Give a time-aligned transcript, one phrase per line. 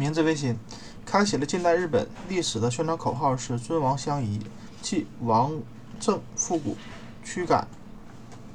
[0.00, 0.56] 明治维新
[1.04, 4.40] 开启了近代日本历史的宣传口号是“尊王相宜”，
[4.80, 5.52] 即王
[6.00, 6.74] 政复古，
[7.22, 7.68] 驱赶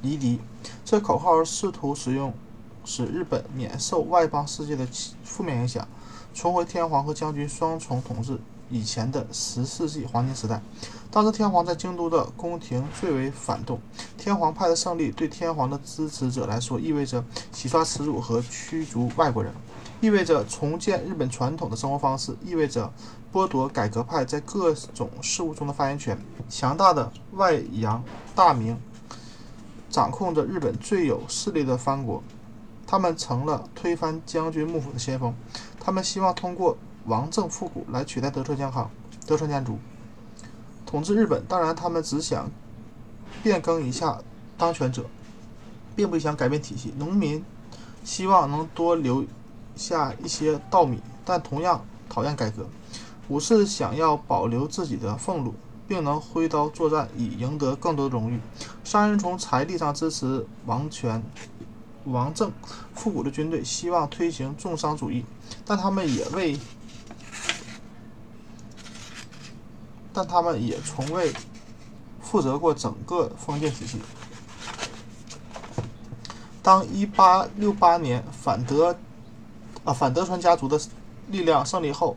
[0.02, 0.40] 夷狄。
[0.84, 2.34] 这口号试图使用
[2.84, 4.84] 使日本免受外邦世界的
[5.22, 5.86] 负面影响，
[6.34, 10.60] 重回天皇和将军双重统治以前的十世纪黄金时代。
[11.12, 13.78] 当时天皇在京都的宫廷最为反动，
[14.18, 19.54] 天皇派的胜利对天皇的支持者来说意味着洗刷耻辱和驱逐外国人。
[20.00, 22.92] 意味着重建日本传统的生活方式，意味着
[23.32, 26.18] 剥夺改革派在各种事务中的发言权。
[26.48, 28.04] 强大的外洋
[28.34, 28.78] 大明
[29.88, 32.22] 掌控着日本最有势力的藩国，
[32.86, 35.34] 他们成了推翻将军幕府的先锋。
[35.80, 36.76] 他们希望通过
[37.06, 38.90] 王政复古来取代德川家康、
[39.26, 39.78] 德川家族
[40.84, 41.42] 统治日本。
[41.48, 42.50] 当然，他们只想
[43.42, 44.20] 变更一下
[44.58, 45.06] 当权者，
[45.96, 46.92] 并不想改变体系。
[46.98, 47.42] 农民
[48.04, 49.24] 希望能多留。
[49.76, 52.66] 下一些稻米，但同样讨厌改革。
[53.28, 55.54] 武士想要保留自己的俸禄，
[55.86, 58.40] 并能挥刀作战以赢得更多的荣誉。
[58.82, 61.22] 商人从财力上支持王权、
[62.04, 62.50] 王政
[62.94, 65.24] 复古的军队，希望推行重商主义，
[65.64, 66.58] 但他们也为，
[70.12, 71.32] 但他们也从未
[72.20, 73.98] 负责过整个封建体系。
[76.62, 78.96] 当1868年反德。
[79.86, 80.78] 啊，反德川家族的
[81.28, 82.16] 力量胜利后，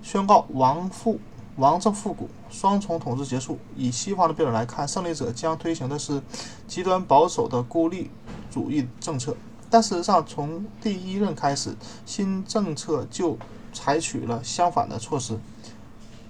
[0.00, 1.18] 宣告王复
[1.56, 3.58] 王政复古，双重统治结束。
[3.76, 6.22] 以西方的标准来看，胜利者将推行的是
[6.68, 8.12] 极端保守的孤立
[8.48, 9.36] 主义政策。
[9.68, 11.74] 但事实上，从第一任开始，
[12.06, 13.36] 新政策就
[13.72, 15.36] 采取了相反的措施。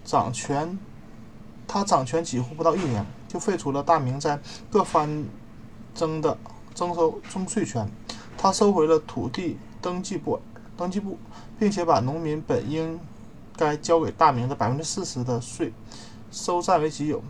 [0.03, 0.79] 掌权，
[1.69, 5.27] 他掌权几乎不到一年，就废除了大明在各藩
[5.95, 6.39] 征的
[6.75, 7.87] 征收征税权。
[8.39, 10.41] 他收回了土地登记簿。
[10.81, 11.19] 登记簿，
[11.59, 12.99] 并且把农民本应
[13.55, 15.75] 该交给大明的百分之四十的税
[16.33, 17.23] 收占为己有，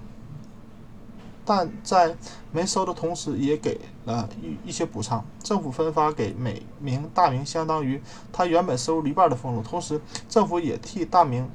[1.45, 2.15] 但在
[2.53, 5.25] 没收的同时，也给了一一些补偿。
[5.43, 8.01] 政府分发给每名大明相当于
[8.33, 11.51] 他原本收入一半的俸禄，同时政府也替大明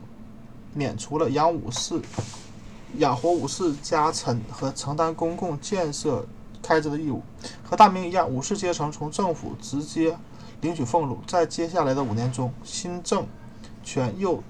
[0.74, 2.02] 免除了养武士、
[2.98, 6.26] 养活武士家臣和承担公共建设
[6.62, 7.22] 开支的义务。
[7.64, 10.18] 和大明一样，武士阶层从政府直接。
[10.62, 13.28] 领取俸禄，在接下来的五年中，新政
[13.84, 14.42] 权又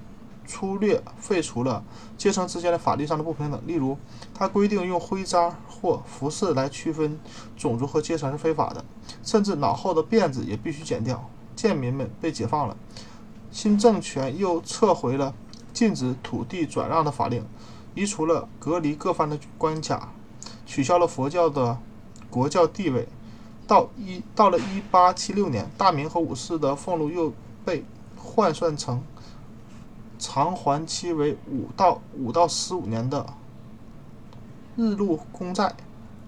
[0.47, 1.83] 粗略废除了
[2.17, 3.61] 阶层之间的法律上的不平等。
[3.65, 3.97] 例如，
[4.33, 7.19] 他规定用徽章或服饰来区分
[7.57, 8.85] 种族和阶层是非法的，
[9.23, 11.29] 甚至脑后的辫子也必须剪掉。
[11.55, 12.77] 贱民们被解放了。
[13.51, 15.33] 新政权又撤回了
[15.73, 17.45] 禁止土地转让的法令，
[17.93, 20.13] 移除了隔离各藩的关卡，
[20.65, 21.77] 取消了佛教的
[22.29, 23.07] 国教地位。
[23.67, 27.33] 到一到了一八七六年，大明和武士的俸禄又
[27.63, 27.83] 被
[28.15, 29.03] 换算成
[30.19, 33.25] 偿还期为五到五到十五年的
[34.75, 35.75] 日禄公债、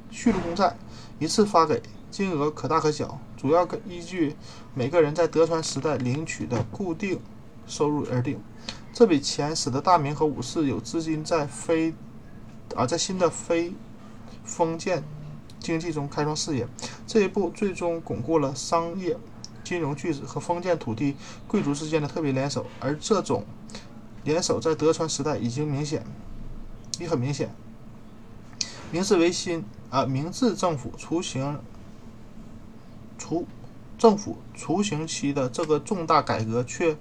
[0.10, 0.76] 续禄公债，
[1.20, 4.36] 一次发给，金额可大可小，主要依据
[4.74, 7.20] 每个人在德川时代领取的固定
[7.66, 8.40] 收入而定。
[8.94, 11.94] 这笔钱使得大明和武士有资金在非
[12.76, 13.74] 啊在新的非
[14.44, 15.04] 封建。
[15.60, 16.68] 经济中开创事业，
[17.06, 19.18] 这一步最终巩固了商业、
[19.64, 21.16] 金融巨子和封建土地
[21.48, 22.66] 贵族之间的特别联手。
[22.80, 23.44] 而这种
[24.24, 26.06] 联手在德川时代已经明显，
[27.00, 27.54] 也很明显。
[28.92, 31.60] 明治维新啊，明治政府雏形、
[33.18, 33.46] 雏
[33.98, 36.96] 政府雏形期的这个重大改革却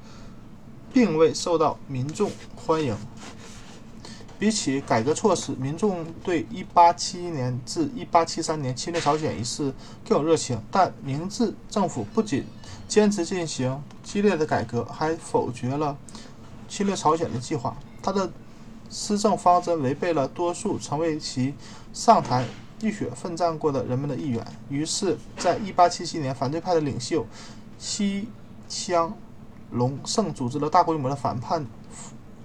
[0.93, 2.97] 并未受到民众欢迎。
[4.39, 9.73] 比起改革措施，民众对1871年至1873年侵略朝鲜一事
[10.07, 10.61] 更有热情。
[10.71, 12.45] 但明治政府不仅
[12.87, 15.97] 坚持进行激烈的改革，还否决了
[16.69, 17.77] 侵略朝鲜的计划。
[18.03, 18.31] 他的
[18.91, 21.55] 施政方针违背了多数曾为其
[21.93, 22.45] 上台
[22.83, 24.47] 浴血奋战过的人们的意愿。
[24.69, 27.27] 于是，在1877年，反对派的领袖
[27.79, 28.29] 西
[28.69, 29.17] 乡
[29.71, 31.67] 隆盛组织了大规模的反叛、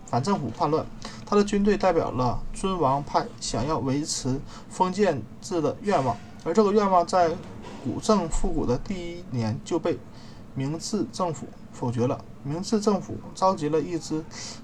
[0.05, 0.85] 反政府叛乱。
[1.31, 4.37] 他的军队代表了尊王派想要维持
[4.69, 7.31] 封建制的愿望，而这个愿望在
[7.85, 9.97] 古政复古的第一年就被
[10.53, 12.19] 明治政府否决了。
[12.43, 14.21] 明治政府召集了一支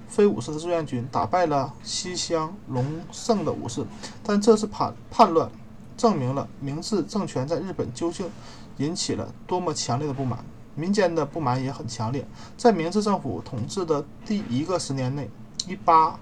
[0.08, 3.82] 非武士的志愿军，打败了西乡隆盛的武士，
[4.22, 5.50] 但这次叛叛乱
[5.96, 8.30] 证明了明治政权在日本究竟
[8.76, 10.44] 引起了多么强烈的不满，
[10.74, 12.28] 民间的不满也很强烈。
[12.58, 15.30] 在明治政府统治的第一个十年内，
[15.66, 16.20] 一八。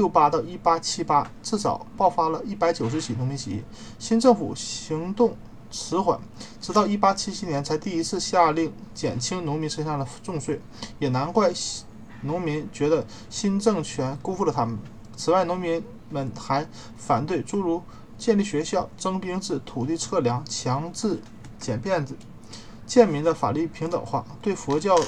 [0.00, 3.62] 六八到一八七八，至少爆发了一百九十起农民起义。
[3.98, 5.36] 新政府行动
[5.70, 6.18] 迟缓，
[6.58, 10.58] 直到一八七七年才第一次下令减轻农民身上的重税。
[10.98, 11.52] 也难怪
[12.22, 14.78] 农民觉得新政权辜负了他们。
[15.18, 16.66] 此外，农民们还
[16.96, 17.82] 反对诸如
[18.16, 21.20] 建立学校、征兵制、土地测量、强制
[21.58, 22.16] 剪辫子、
[22.86, 24.98] 贱民的法律平等化、对佛教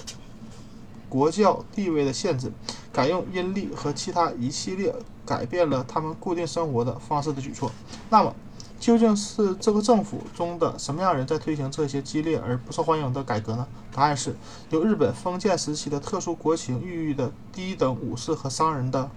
[1.08, 2.52] 国教地位的限制、
[2.92, 4.94] 改用阴历和其他一系列
[5.24, 7.70] 改变了他们固定生活的方式的举措。
[8.10, 8.34] 那么，
[8.78, 13.66] 究竟是这个政府中的什么样人在推行这些激烈而不受欢迎的改革呢？
[13.94, 14.36] 答案是
[14.70, 19.10] 由日本封建时期的特殊国情孕育的低等武士和商人的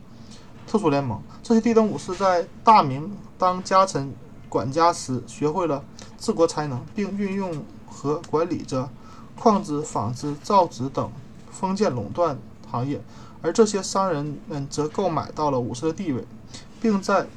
[0.68, 1.22] 特殊联盟。
[1.42, 4.14] 这些低等武士在大明当家臣
[4.48, 5.84] 管家时，学会了
[6.18, 8.90] 治国才能，并运用和管理着
[9.38, 11.12] 矿织、纺织、造纸等
[11.52, 12.38] 封建垄断
[12.70, 13.02] 行业，
[13.46, 16.26] 而这些商人们则购买到了武士的地位，
[16.82, 17.28] 并在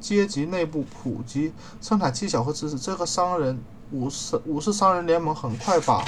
[0.00, 2.76] 阶级内部普及生产技巧和知识。
[2.76, 3.62] 这个商人
[3.92, 6.04] 武士武士商人联盟很快把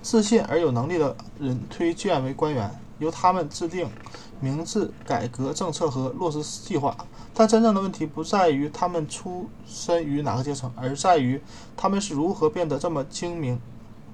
[0.00, 2.70] 自信而有能力的人推荐为官员，
[3.00, 3.90] 由他们制定
[4.38, 6.96] 明治改革政策和落实计划。
[7.34, 11.42] 但真正的问题不在于他们出身于哪个阶层，而在于
[11.76, 13.60] 他们是如何变得这么精明、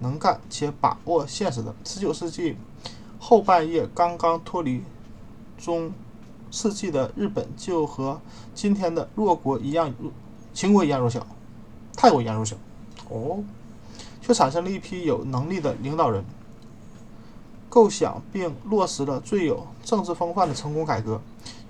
[0.01, 1.75] 能干且把握现实的。
[1.85, 2.57] 19世纪
[3.27, 4.83] 后半夜刚刚脱离
[5.57, 5.91] 中。
[6.51, 8.21] 世纪的日本就和
[8.55, 9.93] 今天的弱国一样，
[10.53, 11.27] 秦国一样弱小，
[11.97, 12.55] 泰国一样弱小，
[13.09, 13.43] 哦，
[14.23, 16.25] 却产生了一批有能力的领导人，
[17.69, 21.21] 构想并落实了最有政治风范的成功改革，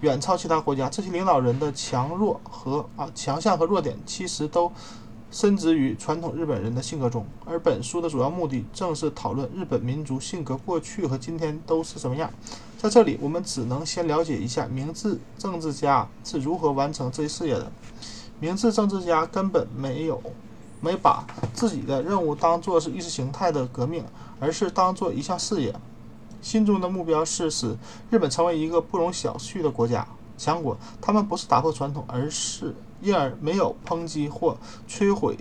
[0.03, 0.91] 远超其他国家。
[0.91, 4.71] 这些领导人的强弱和啊强项和弱点，其实都
[5.35, 7.27] 深植于传统日本人的性格中。
[7.45, 12.31] 而本书的主要目的，正是讨论日本民族性格过去和今天都是什么样。
[12.79, 17.73] 在这里，我们只能先了解一下明治政治家是如何完成这一事业的。
[18.39, 20.23] 明治政治家根本没有
[20.81, 24.05] 没把自己的任务当作是意识形态的革命，
[24.39, 25.75] 而是当做一项事业。
[26.41, 27.77] 心中的目标是使
[28.09, 30.07] 日本成为一个不容小觑的国家
[30.39, 30.79] 强国。
[31.01, 32.73] 他们不是打破传统，而是
[33.05, 34.57] 因而没有抨击或
[34.89, 35.37] 摧毁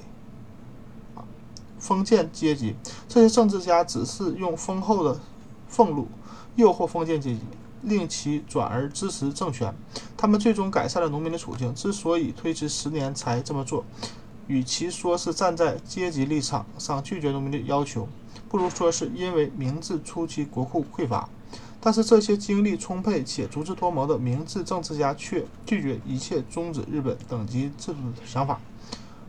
[1.80, 2.76] 封建阶级。
[3.10, 5.20] 这些政治家只是用丰厚的
[5.68, 6.08] 俸禄。
[6.56, 7.40] 诱惑封建阶级，
[7.82, 9.74] 令其转而支持政权。
[10.16, 11.74] 他们最终改善了农民的处境。
[11.74, 13.84] 之所以推迟十年才这么做，
[14.46, 18.08] 与其说是站在阶级立场上拒绝农民的要求，
[18.48, 21.28] 不如说是因为明治初期国库匮乏。
[21.86, 28.62] 但是这些精力充沛且足智多谋的明治政治家却拒绝一切终止日本等级制度的想法。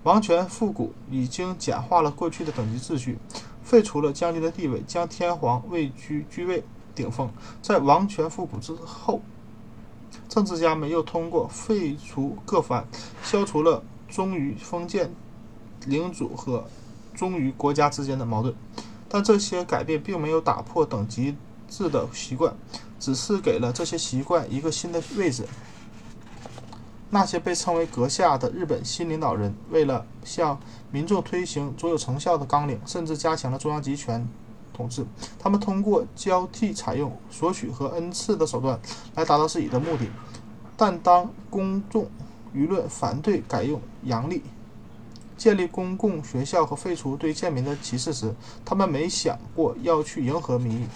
[0.05, 3.19] 王权复古已经简化了过去的等级秩序，
[3.65, 6.63] 废除了将军的地位，将天皇位居居位。
[6.95, 7.29] 顶峰，
[7.61, 9.21] 在王权复古之后，
[10.29, 12.87] 政治家们又通过废除各藩，
[13.25, 15.13] 消除了忠于封建
[15.87, 16.69] 领主和
[17.13, 18.55] 忠于国家之间的矛盾。
[19.09, 21.35] 但这些改变并没有打破等级
[21.77, 22.55] 制的习惯，
[23.01, 25.45] 只是给了这些习惯一个新的位置。
[27.11, 30.59] 那些被称为阁下的日本新领导人，为了向
[30.91, 34.27] 民众推行卓有成效的纲领，甚至加强了中央集权。
[34.73, 35.07] 统治，
[35.39, 38.81] 他们通过交替采用索取和恩赐的手段
[39.15, 40.09] 来达到自己的目的。
[40.77, 42.11] 但当公众
[42.53, 44.43] 舆论反对改用阳历、
[45.37, 48.35] 建立公共学校和废除对贱民的歧视时，
[48.65, 50.87] 他们没想过要去迎合民意。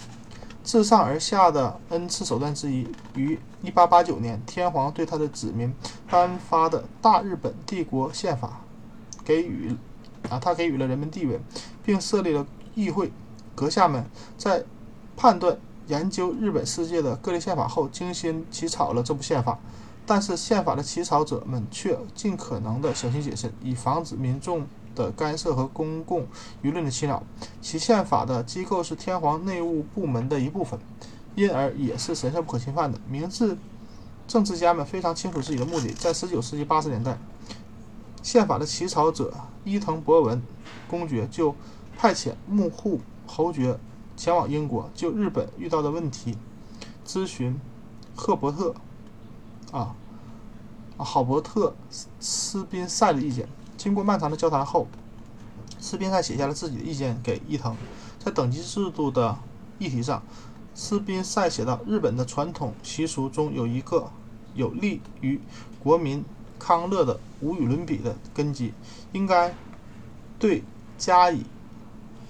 [0.63, 5.73] 自上而下的恩赐手段之一，于1889年天皇对他的子民
[6.09, 8.61] 颁发的大日本帝国宪法
[9.23, 9.75] 给予
[10.29, 11.39] 啊，他给予了人们地位，
[11.83, 13.11] 并设立了议会。
[13.55, 14.05] 阁下们
[14.37, 14.63] 在
[15.17, 19.57] 判断研究日本世界的各类宪法后，精心起草了这部宪法。
[20.05, 24.65] 但是，宪法的起草者们却尽可能的小心谨慎，以防止民众
[24.99, 26.27] 的干涉和公共
[26.61, 27.23] 舆论的侵扰。
[27.61, 30.77] 其宪法的机构是天皇内务部门的一部分，
[31.35, 32.99] 因而也是神圣不可侵犯的。
[33.09, 33.57] 明治
[34.27, 35.93] 政治家们非常清楚自己的目的。
[35.93, 37.17] 在19世纪80年代，
[38.21, 40.41] 宪法的起草者伊藤博文
[40.89, 41.55] 公爵就
[41.97, 42.99] 派遣幕户。
[43.31, 43.77] 侯爵
[44.17, 46.35] 前往英国就日本遇到的问题
[47.05, 47.59] 咨询
[48.15, 48.73] 赫伯特
[49.71, 49.95] 啊
[50.97, 51.75] 好伯特
[52.19, 53.47] 斯宾塞的意见。
[53.79, 54.85] 经过漫长的交谈后，
[55.79, 57.73] 斯宾塞写下了自己的意见给伊藤。
[58.19, 59.37] 在等级制度的
[59.77, 60.21] 议题上，
[60.75, 64.11] 斯宾塞写道：“日本的传统习俗中有一个
[64.53, 65.39] 有利于
[65.81, 66.25] 国民
[66.59, 68.73] 康乐的无与伦比的根基，
[69.13, 69.55] 应该
[70.37, 70.61] 对
[70.97, 71.45] 加以。”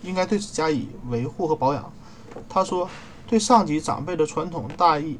[0.02, 1.92] 应该对此加以维护和保养。
[2.48, 2.90] 他说
[3.28, 5.20] ：“对上级长辈的传统大义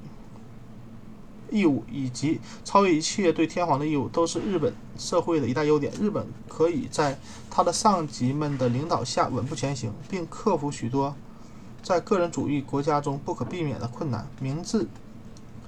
[1.52, 5.92] 义务以及超越一切对天皇的义务，都是日本社会的一大优点。
[6.00, 11.16] 日本可以在他的上级们的领导下稳步前行，并克服许多
[11.82, 14.28] 在个人主义国家中不可避免的困难。
[14.40, 14.88] 明治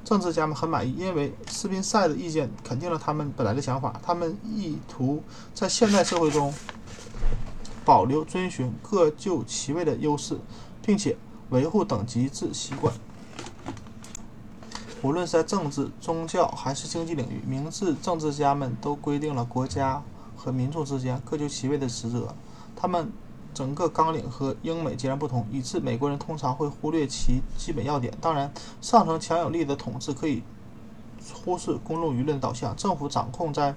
[0.04, 4.00] 政治家们很满意，因为斯宾塞的意见肯定了他们本来的想法。
[4.04, 5.24] 他们意图
[5.54, 6.54] 在现代社会中
[7.86, 10.40] 保留遵循各就其位的优势，
[10.86, 11.16] 并且
[11.50, 12.94] 维护等级制习惯。
[15.04, 20.04] 无论是在政治、宗教还是经济领域，明治政治家们都规定了国家
[20.38, 22.36] 和民众之间各就其位的职责。
[22.76, 23.12] 他们
[23.52, 28.14] 整个纲领和英美截然不同，以致美国人通常会忽略其基本要点。
[28.22, 30.44] 当然，上层强有力的统治可以
[31.34, 32.76] 忽视公众舆论导向。
[32.76, 33.74] 政府掌控在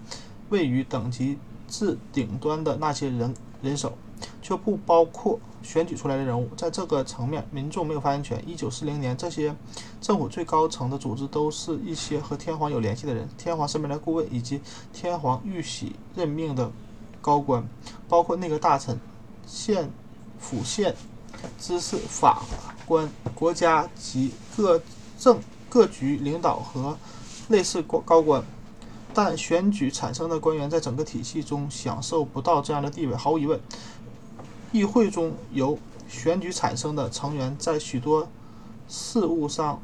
[0.51, 3.95] 位于等级制顶端的那些人人手，
[4.43, 6.49] 却不包括选举出来的人物。
[6.57, 8.41] 在这个层面，民众没有发言权。
[8.47, 9.53] 一九四零年，这些
[10.01, 14.61] 政府最高层的组织都是一些和天皇有联系的人，天皇身边的顾问以及
[14.93, 16.71] 天皇御玺任命的
[17.21, 17.67] 高官，
[18.09, 19.01] 包括内阁大臣。
[19.47, 19.91] 县、
[20.39, 20.97] 府县
[21.61, 22.43] 知事、法
[22.87, 24.81] 官、国家级各
[25.19, 26.97] 政各局领导和
[27.49, 28.43] 类似高高官，
[29.13, 33.15] 但选举产生的官员在整个体系中享受不到这样的地位。
[33.15, 33.61] 毫无疑问，
[34.75, 35.79] 议会中由
[36.09, 38.27] 选举产生的成员在许多
[38.89, 39.81] 事务上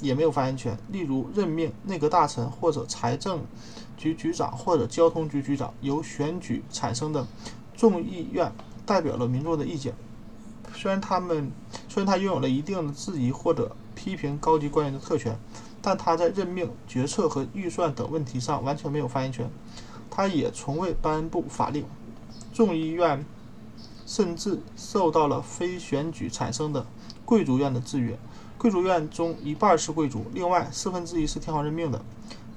[0.00, 3.44] 也没有发言权，例如任命内阁大臣或者财政
[3.98, 5.74] 局局长或者交通局局长。
[5.82, 7.26] 由选举产生的
[7.76, 8.50] 众议院。
[8.86, 9.94] 代表了民众的意见，
[10.74, 11.50] 虽然他们
[11.88, 15.38] 虽然他拥有了一定的质疑或者批评高级官员的特权，
[15.80, 19.48] 但他在任命、决策和预算等问题上完全没有发言权。
[20.10, 21.86] 他也从未颁布法令。
[22.52, 23.24] 众议院
[24.06, 26.86] 甚至受到了非选举产生的
[27.24, 28.18] 贵族院的制约。
[28.58, 32.02] 贵族院中一半是贵族，另外四分之一是天皇任命的。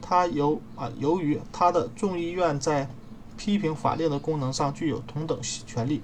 [0.01, 2.89] 他由啊，由于他的众议院在
[3.36, 6.01] 批评法令的功能上具有同等权利，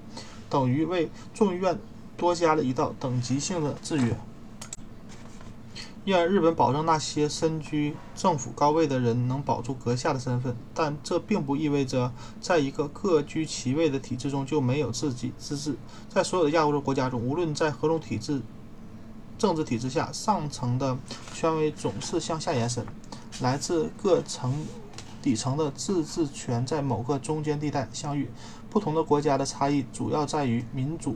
[0.49, 1.79] 等于为众议院
[2.17, 4.17] 多加了一道等级性的制约。
[6.05, 15.77] 愿日本保证那些身居政府高位的人能保住阁下的身份，但这并不意味着在一个各居其位的体制中就没有自己自治。
[16.09, 18.41] 在所有的亚洲国家中，无论在何种体制、
[19.37, 20.97] 政治体制下，上层的
[21.33, 22.85] 权威总是向下延伸，
[23.41, 24.53] 来自各层。
[25.21, 28.29] 底层的自治权在某个中间地带相遇。
[28.69, 31.15] 不同的国家的差异主要在于民主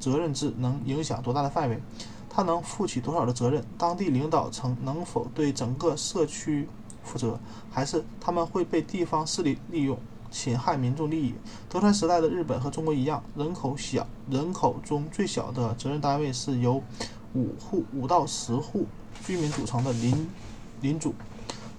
[0.00, 1.80] 责任制能影响多大的范围，
[2.38, 6.68] 它能负起多少的责任，当地领导层能否对整个社区
[7.02, 7.36] 负责，
[7.68, 9.98] 还是他们会被地方势力利用
[10.30, 11.34] 侵害民众利益。
[11.68, 16.80] 德川时代的日本和中国一样，人口小，人口中最小的责任单位是由
[17.34, 18.86] 五户五到十户
[19.26, 20.30] 居民组成的邻
[20.80, 21.12] 邻组。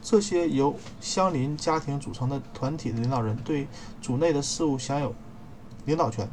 [0.01, 3.65] 这些由相邻家庭组成的团体的领导人对
[4.01, 5.15] 组内的事务享有
[5.85, 6.27] 领导权，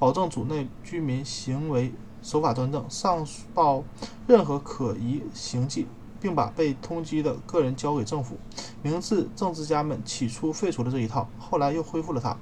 [0.00, 1.92] 保证组内居民行为
[2.22, 3.84] 守法端正，上报
[4.26, 5.86] 任何可疑行迹，
[6.20, 8.36] 并把被通缉的个人交给政府。
[8.82, 12.36] 明治政治家们起初废除了这一套，后来又恢复了它，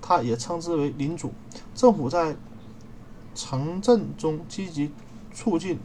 [0.00, 1.32] 它也称之为领主。
[1.74, 2.36] 政府在
[3.34, 4.90] 城镇中积极
[5.32, 5.78] 促进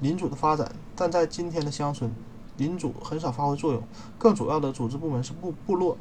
[0.00, 2.12] 领主的发展，但在今天的乡村。
[2.58, 3.82] 领主很少发挥作用，
[4.18, 5.98] 更主要的组织部门是部部落。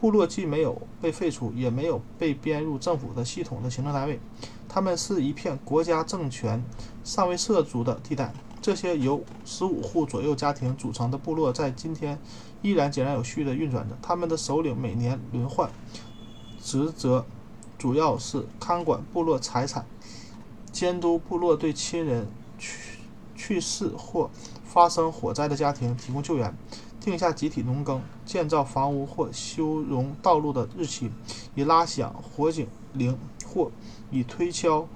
[0.00, 4.18] 部落既没有被废除，也没有被编入政府的系统的行政单位，
[4.78, 6.62] 他们是一片国家政权
[7.02, 8.32] 尚未涉足的地带。
[8.62, 12.16] 这些由十五户左右家庭组成的部落，在今天
[12.62, 13.98] 依然井然有序地运转着。
[14.00, 15.68] 他们的首领每年轮换，
[16.62, 17.26] 职责
[17.76, 19.84] 主要是看管部落财产，
[20.70, 23.00] 监督部落对亲人去
[23.34, 24.30] 去世或。
[24.64, 26.54] 发生火灾的家庭提供救援，
[27.00, 31.10] 定下集体农耕、建造房屋或修容道路的日期，
[31.56, 33.18] 以拉响火警铃
[33.58, 33.72] 或
[34.12, 34.86] 以推敲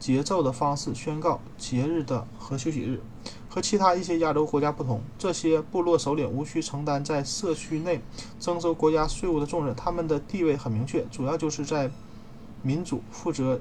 [0.00, 3.00] 节奏的方式宣告节日的和休息日。
[3.48, 8.00] 和其他一些亚洲国家不同，这些部落首领无需承担在社区内
[8.40, 11.88] 征收国家税务的重任，他们的地位很明确，主要就是在
[12.62, 13.60] 民主负责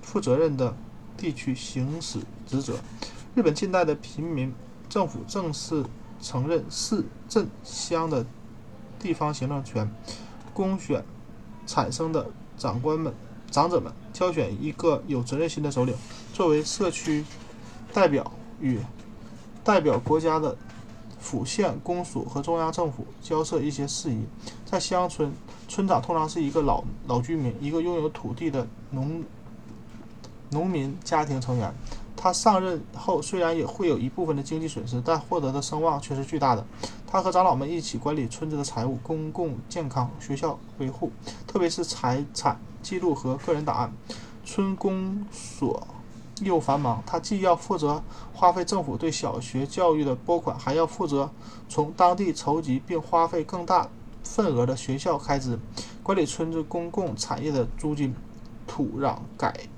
[0.00, 0.74] 负责任的
[1.18, 2.78] 地区行使职责。
[3.34, 4.54] 日本近代的平民。
[4.88, 5.84] 政府正式
[6.18, 8.24] 承认市、镇、乡的
[8.98, 9.86] 地方行政权，
[10.54, 11.04] 公选
[11.66, 13.12] 产生的长官们、
[13.50, 15.94] 长者们挑选一个有责任心的首领，
[16.32, 17.24] 作为社区
[17.92, 18.78] 代表与
[19.64, 20.56] 代表国家的
[21.18, 24.24] 府县公署和中央政府交涉一些事宜。
[24.64, 25.32] 在乡村，
[25.66, 29.24] 村长通常是一个老老居民，一个拥有土地的农
[30.50, 31.74] 农民家庭成员。
[32.14, 36.66] 他上任后虽然也会有一部分的经济损失，但获得的声望却是巨大的。
[37.06, 41.10] 他和长老们一起管理村子的财务、公共健康、学校维护，
[41.46, 43.92] 特别是财产记录和个人档案。
[44.46, 45.86] 村公所
[46.40, 48.02] 又繁忙，他既要负责
[48.32, 51.30] 花费政府对小学教育的拨款，还要负责
[51.68, 53.90] 从当地筹集并花费更大
[54.24, 55.58] 份额的学校开支，
[56.02, 58.14] 管理村子公共产业的租金、
[58.66, 59.68] 土壤改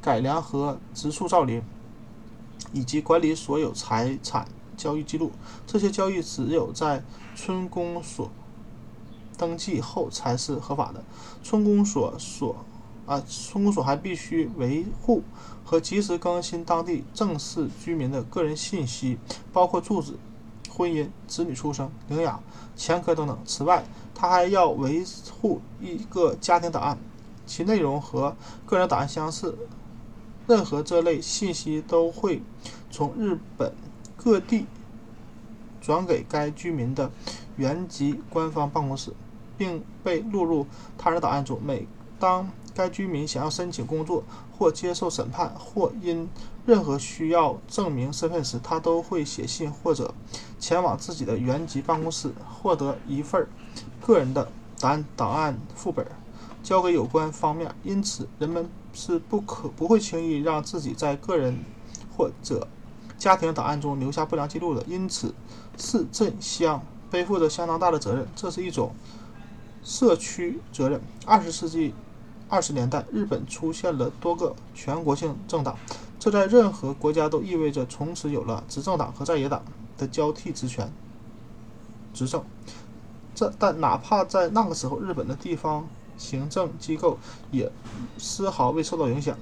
[0.00, 1.60] 改良和植树造林，
[2.72, 4.46] 以及管理所有财产
[4.76, 5.32] 交易记录。
[5.66, 7.02] 这些交易只有在
[7.34, 8.30] 村公所
[9.36, 11.02] 登记后才是合法的。
[11.42, 12.56] 村公所所
[13.06, 15.22] 啊，村公所还必须维护
[15.64, 19.18] 和及时更新当地正式居民的个人信息，
[19.52, 20.14] 包括住址、
[20.70, 22.42] 婚姻、子女出生、领养、
[22.74, 23.38] 前科等等。
[23.44, 25.04] 此外，他还要维
[25.40, 26.98] 护一个家庭档案，
[27.46, 29.56] 其内容和个人档案相似。
[30.48, 32.40] 任何这类信息都会
[32.90, 33.72] 从日本
[34.16, 34.66] 各地
[35.80, 37.10] 转给该居民的
[37.56, 39.12] 原籍官方办公室，
[39.56, 41.60] 并被录入他人档案中。
[41.62, 41.86] 每
[42.18, 44.24] 当该居民想要申请工作，
[44.56, 46.28] 或接受审判，或因
[46.64, 50.14] 任何需要证明身份时，他都会写信或者
[50.58, 53.46] 前往自己的原籍办公室，获得一份
[54.00, 54.48] 个人的
[54.80, 56.06] 档案档案副本，
[56.62, 57.74] 交给有关方面。
[57.84, 61.58] 因此，人们是不可不会轻易让自己在个人
[62.16, 62.66] 或者
[63.18, 64.82] 家庭档案中留下不良记录的。
[64.86, 65.34] 因此，
[65.76, 68.92] 市镇乡背负着相当大的责任，这是一种
[69.86, 71.00] 社区责任。
[71.24, 71.94] 二十世纪。
[72.48, 75.76] 二十年代，日本出现了多个全国性政党，
[76.16, 79.64] 这在任何国家都意味着从此有了执政党和在野党
[79.98, 80.88] 的交替职权
[82.14, 82.44] 执政。
[83.34, 87.18] 这但哪怕在那个时候，日本的地方行政机构
[87.50, 87.68] 也
[88.16, 89.36] 丝毫未受到影响，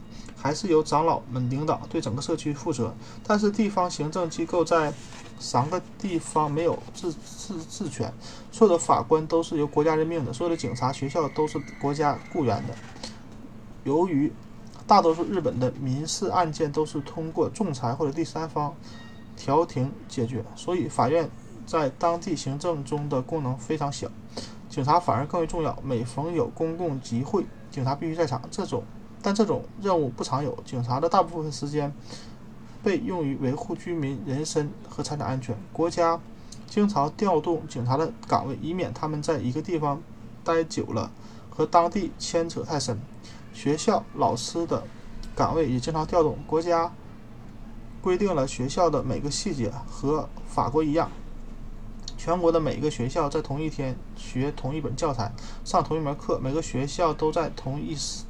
[0.44, 2.94] 还是由长老们领导，对整个社区负责。
[3.26, 4.92] 但是地方行政机构在
[5.40, 8.12] 三个地方没有自自治权，
[8.52, 12.74] 所有的法官都是由国家任命的，所有的警察、学校都是国家雇员的。
[13.84, 14.30] 由于
[14.86, 18.74] 大多数日本的民事案件都是通过仲裁或者第三方
[19.38, 21.26] 调停解决，所以法院
[21.64, 24.06] 在当地行政中的功能非常小。
[24.68, 25.74] 警察反而更为重要。
[25.82, 28.42] 每逢有公共集会，警察必须在场。
[28.50, 28.82] 这种
[29.24, 30.54] 但这种任务不常有。
[30.66, 31.90] 警察的大部分时间
[32.82, 35.56] 被用于维护居民人身和财产安全。
[35.72, 36.20] 国家
[36.66, 40.02] 经常调动警察的岗位，以免他们在一个地方
[40.44, 41.10] 待久了
[41.48, 43.00] 和当地牵扯太深。
[43.54, 44.84] 学校老师的
[45.34, 46.36] 岗位也经常调动。
[46.46, 46.92] 国家
[48.02, 51.10] 规定了学校的每个细节，和法国一样，
[52.18, 55.32] 全国的每个学校在同一天学同一本教材，
[55.64, 56.38] 上同一门课。
[56.38, 58.24] 每个学校都在同一时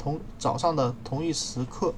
[0.00, 1.92] 同早上的同一时刻，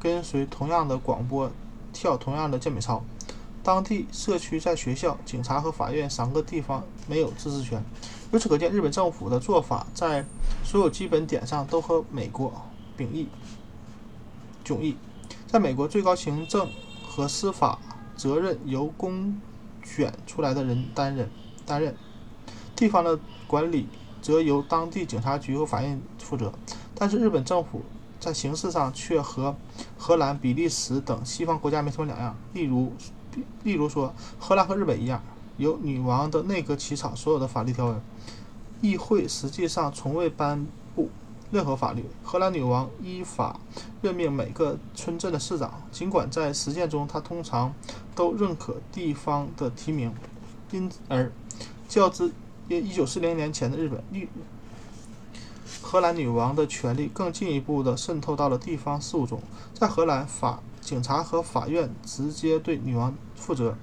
[0.00, 1.48] 跟随同样的广播，
[1.92, 3.04] 跳同样的健美操。
[3.62, 7.80] 当地社区在学校、警察和法院三个地方没有自治权。
[8.32, 10.24] 由此可见，日本政府的做法在
[10.64, 12.52] 所有基本点上都和美国
[12.98, 13.28] 迥异。
[14.64, 14.96] 迥异，
[15.46, 16.68] 在美国，最高行政
[17.06, 17.78] 和司法
[18.16, 19.40] 责任由公
[19.84, 21.30] 选出来的人担任，
[21.64, 21.92] 担任；
[22.74, 23.86] 地方的管理
[24.20, 26.52] 则由当地警察局和法院负责。
[26.96, 27.82] 但是，日本政府
[28.18, 29.54] 在形式上却和
[29.96, 32.34] 荷兰、比利时等西方国家没什么两样。
[32.54, 32.92] 例如，
[33.62, 35.22] 例如说，荷兰和日本一样。
[35.58, 37.98] 由女王的内阁起草所有的法律条文，
[38.82, 41.08] 议会实际上从未颁布
[41.50, 42.04] 任何法律。
[42.22, 43.58] 荷兰女王依法
[44.02, 47.72] 任命每个村镇的市长，尽管在实践中她通常
[48.14, 50.12] 都认可地方的提名。
[50.72, 51.32] 因而，
[51.88, 52.30] 较之
[52.68, 54.28] 约1940年前的日本，女
[55.86, 59.40] 荷兰女王的权力更进一步地渗透到了地方事务中。
[59.72, 63.76] 在荷兰，法警察和法院直接对女王负责。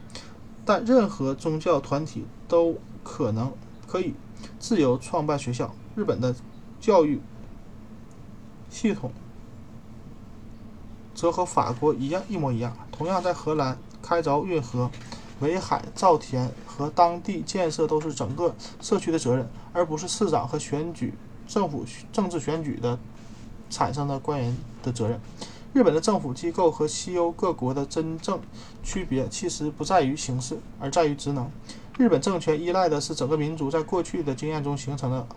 [0.65, 3.53] 但任何宗教团体都可能
[3.87, 4.13] 可以
[4.59, 5.73] 自由创办学校。
[5.95, 6.35] 日本的
[6.81, 7.21] 教育
[8.69, 9.13] 系统
[11.15, 12.75] 则和法国一样一模一样。
[12.91, 14.91] 同样，在荷兰，开凿运河、
[15.39, 21.13] 围海、造田和当地建设都是整个社区的责任，而不是市长和选举
[21.47, 22.97] 政府政治选举的
[23.69, 25.19] 产生的官员的责任。
[25.73, 28.39] 日本的政府机构和西欧各国的真正
[28.83, 31.49] 区别，其实不在于形式，而在于职能。
[31.97, 35.27] 日本政权依赖的是整个民族在过去的经验中形成的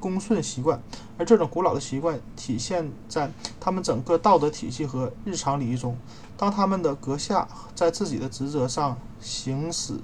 [0.00, 0.80] 恭顺习惯，
[1.18, 5.96] 而这种古老的习惯体现在他们整个道德体系和日常礼仪中。
[6.36, 9.94] 当他们的阁下在自己的职责上行使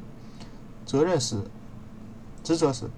[0.86, 1.42] 责任时，
[2.44, 2.88] 职责时，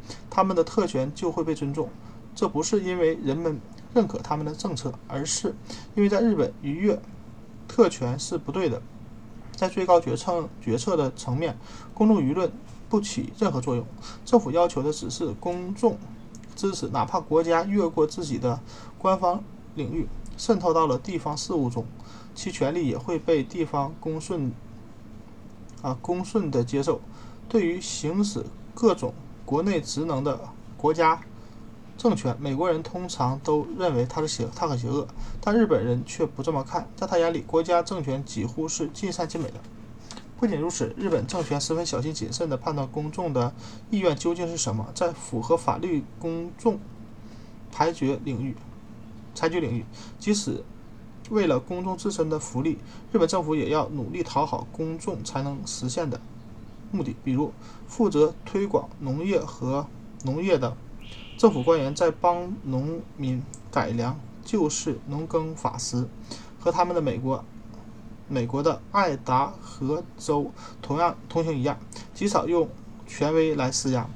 [0.40, 1.90] 他们的特权就会被尊重。
[2.35, 3.61] 这不是因为人们。
[3.92, 5.53] 认可他们的政策，而是
[5.96, 7.03] 因为在日本逾越
[7.66, 8.81] 特权是不对的。
[9.57, 11.59] 在最高决策决策的层面，
[11.92, 12.53] 公众舆论
[12.88, 13.85] 不起任何作用。
[14.24, 15.98] 政府要求的只是公众
[16.55, 18.61] 支持，哪怕国家越过自己的
[18.96, 19.42] 官方
[19.74, 21.85] 领域，渗透到了地方事务中，
[22.33, 24.53] 其权利也会被地方公顺
[25.83, 27.00] 啊公顺的接受。
[27.48, 29.12] 对于行使各种
[29.50, 30.38] 国内职能的
[30.76, 31.20] 国家
[31.98, 35.08] 政权，美国人通常都认为他是邪，他很邪恶，
[35.40, 36.88] 但日本人却不这么看。
[36.94, 39.54] 在他眼里，国家政权几乎是尽善尽美的。
[40.38, 43.52] 不仅如此，日本政权十分小心谨慎地判断公众的
[43.90, 46.78] 意愿究竟是什么，在符合法律公众
[47.72, 48.54] 裁决领域，
[49.34, 49.84] 裁决领域，
[50.20, 50.62] 即使
[51.28, 52.78] 为了公众自身的福利，
[53.10, 56.20] 日本政府也要努力讨好公众才能实现的
[56.90, 57.16] 目的。
[57.24, 57.53] 比如，
[57.87, 59.87] 负责推广农业和
[60.24, 60.76] 农业的。
[61.37, 66.07] 政府官员在帮农民改良旧式农耕法时，
[66.59, 67.42] 和他们的美国
[68.29, 71.79] 美国的爱达荷州同样同行一样，
[72.12, 72.68] 极少用
[73.07, 74.07] 权威来施压。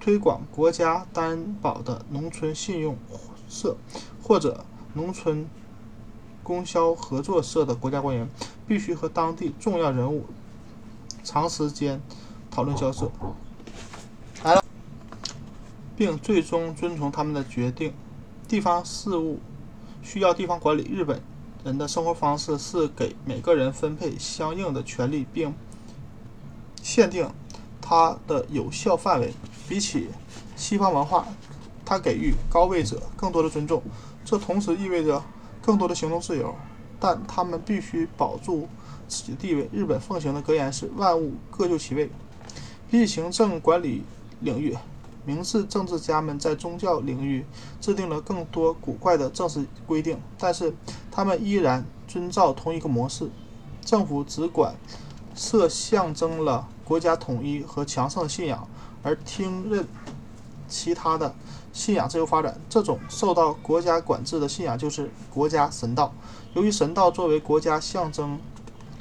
[0.00, 2.98] 推广国家担保的农村信用
[3.48, 3.76] 社
[4.20, 5.48] 或者农村
[6.42, 8.28] 供销合作社的国家官员，
[8.66, 10.26] 必须和当地重要人物
[11.24, 12.00] 长时间
[12.50, 13.10] 讨论交涉。
[15.96, 17.94] 并最终遵从他们的决定。
[18.48, 19.38] 地方事务
[20.02, 20.82] 需要地方管理。
[20.92, 21.22] 日本
[21.64, 25.54] 人的生活方式是给每个人分配相应的权利，并
[26.82, 27.30] 限定
[27.80, 29.32] 它的有效范围。
[29.68, 30.08] 比起
[30.56, 31.26] 西方文化，
[31.84, 33.82] 它给予高位者更多的尊重，
[34.24, 35.22] 这同时意味着
[35.62, 36.54] 更多的行动自由。
[37.00, 38.68] 但他们必须保住自
[39.08, 39.68] 己的地位。
[39.72, 42.10] 日本奉行的格言是“万物各就其位”。
[42.90, 44.02] 比起行政管理
[44.40, 44.76] 领域。
[45.26, 47.46] 明治政治家们在宗教领域
[47.80, 50.74] 制定了更多古怪的正式规定，但是
[51.10, 53.30] 他们依然遵照同一个模式：
[53.82, 54.74] 政府只管
[55.34, 58.68] 设象征了国家统一和强盛的信仰，
[59.02, 59.88] 而听任
[60.68, 61.34] 其他的
[61.72, 62.60] 信仰自由发展。
[62.68, 66.12] 这种受到国家管制的信仰就是国家神道。
[66.52, 68.38] 由于神道作为国家象征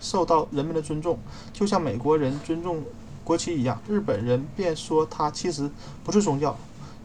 [0.03, 1.17] 受到人们的尊重，
[1.51, 2.83] 就像美国人尊重。
[3.25, 5.71] 国旗一样，日本人便说它其实
[6.03, 6.57] 不是宗教，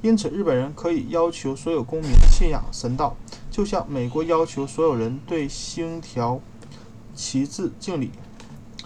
[0.02, 3.16] 因此日本人可以要求所有公民信仰神道，
[3.52, 6.40] 就像美国要求所有人对星条
[7.14, 8.10] 旗帜敬礼，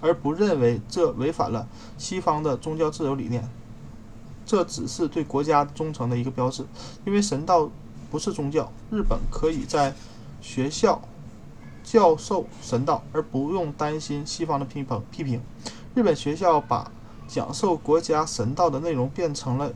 [0.02, 3.48] 而不认为这违反了西方的宗教自由理念。
[4.44, 6.66] 这只是对国家忠诚的一个标志，
[7.06, 7.70] 因为神道
[8.10, 8.70] 不是宗教。
[8.90, 9.94] 日本可以在
[10.42, 11.00] 学校
[11.82, 15.40] 教授神道，而不用担心西方的批评批评。
[15.94, 16.90] 日本学校把。
[17.28, 19.72] 讲授国家神道的内容变成了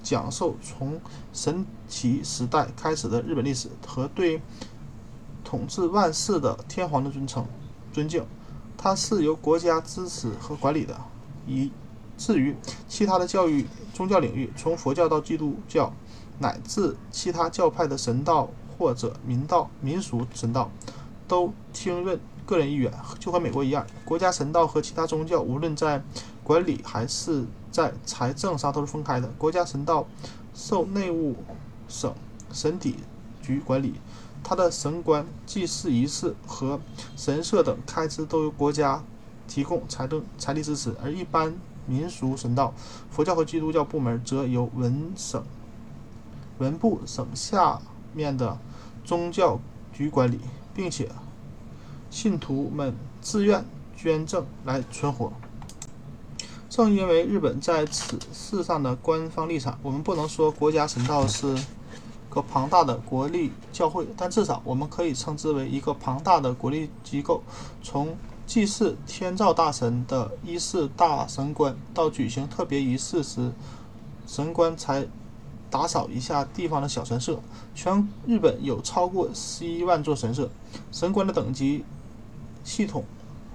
[0.00, 1.00] 讲授从
[1.32, 4.40] 神奇时代开始的日本历史和对
[5.42, 7.44] 统治万世的天皇的尊称
[7.92, 8.24] 尊敬。
[8.78, 10.96] 它是由国家支持和管理的。
[11.48, 11.72] 以
[12.16, 12.54] 至于
[12.86, 15.92] 其他的教育宗教领域，从佛教到基督教，
[16.38, 20.70] 乃至其他教派的神道或者民道民俗神道，
[21.30, 23.86] 都听任个人意愿，就和美国一样。
[24.04, 26.02] 国家神道和其他宗教，无论在
[26.42, 29.28] 管理还是在财政上都是分开的。
[29.38, 30.08] 国家神道
[30.52, 31.36] 受内务
[31.86, 32.12] 省
[32.52, 32.96] 神体
[33.40, 33.94] 局管理，
[34.42, 36.80] 它的神官、祭祀仪式和
[37.16, 39.00] 神社等开支都由国家
[39.46, 40.92] 提供财政财力支持。
[41.00, 41.54] 而一般
[41.86, 42.74] 民俗神道、
[43.08, 45.40] 佛教和基督教部门则由文省
[46.58, 47.80] 文部省下
[48.12, 48.58] 面的
[49.04, 49.60] 宗教
[49.92, 50.40] 局管理，
[50.74, 51.08] 并且
[52.10, 53.64] 信徒们自愿
[53.96, 55.32] 捐赠来存活。
[56.68, 61.56] 正因为日本在此事上的官方立场，我们不能说国家神道是
[62.28, 67.42] 个庞大的国立教会，但至少我们可以称之为一个庞大的国立机构。
[67.82, 73.52] 从祭祀天照大神的一世大神官，到举行特别仪式时
[74.26, 75.06] 神官才
[75.70, 77.38] 打扫一下地方的小神社，
[77.74, 80.50] 全日本有超过十一万座神社，
[80.90, 81.84] 神官的等级
[82.64, 83.04] 系统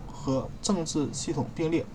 [0.08, 1.86] 和政治系统并列。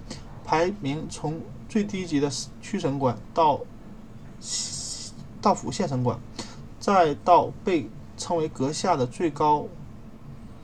[0.45, 2.29] 排名从最低级的
[2.61, 3.61] 区神官到
[5.41, 6.19] 到府县神官，
[6.81, 9.69] 再到被称为阁下的最高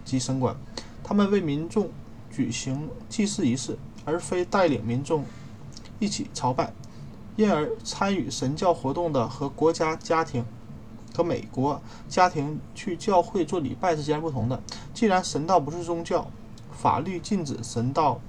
[0.04, 0.56] 级神官，
[1.04, 1.88] 他们为民众
[2.32, 5.24] 举行祭祀仪式，而非带领民众
[6.00, 6.72] 一起朝拜，
[7.36, 10.44] 因而参与神教活动的和国家家庭
[11.14, 14.60] 和美国家庭去教会做礼拜是截然不同的。
[14.92, 16.30] 既然神道不是宗教，
[16.72, 18.20] 法律禁止神道。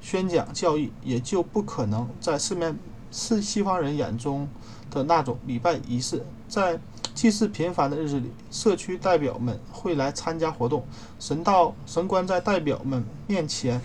[0.00, 2.78] 宣讲教义，也就不可能在四面
[3.10, 4.46] 是西方人眼中
[4.90, 6.22] 的那种礼拜仪式。
[6.46, 6.78] 在
[7.14, 10.84] 祭祀频繁的日子里，社区代表们会来参加活动。
[11.18, 13.80] 神道神官在代表们面前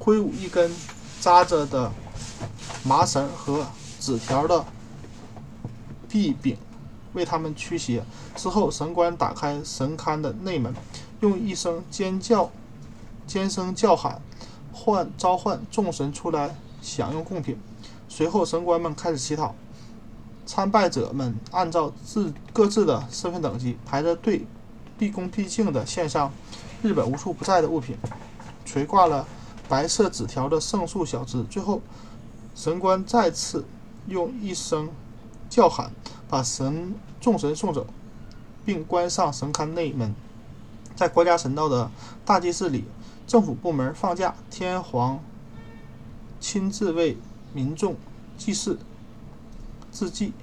[0.00, 0.68] 挥舞一根
[1.20, 1.92] 扎着的
[2.84, 3.66] 麻绳和
[3.98, 4.64] 纸条的
[6.08, 6.56] 臂柄，
[7.12, 8.02] 为他们驱邪。
[8.36, 10.74] 之后，神官打开神龛的内门，
[11.20, 12.50] 用一声尖叫、
[13.26, 14.20] 尖声叫喊，
[14.72, 17.58] 唤召唤众神出来享用贡品。
[18.08, 19.54] 随后，神官们开始乞讨。
[20.46, 24.44] 参拜者们按照自各自的身份等级排着队，
[24.98, 26.32] 毕恭毕敬地献上
[26.82, 27.96] 日本无处不在的物品，
[28.64, 29.24] 垂挂了
[29.68, 31.44] 白色纸条的圣树小枝。
[31.44, 31.80] 最后，
[32.60, 33.64] 神官再次
[34.06, 34.90] 用一声
[35.48, 35.92] 叫喊，
[36.28, 37.86] 把神众神送走，
[38.66, 40.14] 并关上神龛内门。
[40.94, 41.90] 在国家神道的
[42.22, 42.84] 大祭祀里，
[43.26, 45.20] 政府部门放假，天皇
[46.38, 47.16] 亲自为
[47.54, 47.96] 民众
[48.36, 48.78] 祭祀。
[49.90, 50.34] 致祭，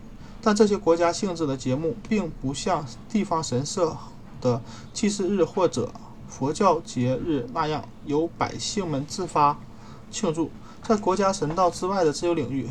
[0.41, 3.95] 但这些国家性质的节目并不像地方神社
[4.41, 5.93] 的祭祀日或者
[6.27, 9.60] 佛教节日那样由百姓们自发
[10.10, 10.49] 庆祝。
[10.88, 12.65] 在国家神道之外的自由领域，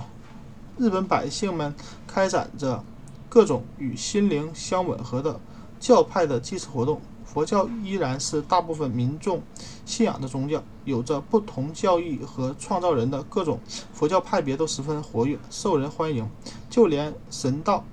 [0.79, 1.75] 日本百姓们
[2.07, 2.83] 开展着
[3.29, 5.39] 各种与心灵相吻合的
[5.79, 6.99] 教派的祭祀活动。
[7.27, 9.43] 佛教依然是大部分民众
[9.85, 13.61] 信仰的宗教，有着不同教义和创造人的各种
[13.93, 16.27] 佛教派别都十分活跃，受人欢迎。
[16.71, 17.85] 就连神道，